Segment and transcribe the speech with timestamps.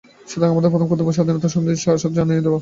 [0.29, 2.59] সুতরাং আমাদের প্রথম কর্তব্যতাহাকে স্বাধীনতার সুমিষ্ট আস্বাদ জানাইয়া দেওয়া।